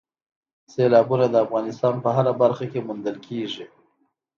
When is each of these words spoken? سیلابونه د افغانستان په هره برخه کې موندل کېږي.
سیلابونه 0.73 1.25
د 1.31 1.35
افغانستان 1.45 1.93
په 2.03 2.09
هره 2.15 2.33
برخه 2.41 2.65
کې 2.71 2.85
موندل 2.87 3.15
کېږي. 3.27 3.65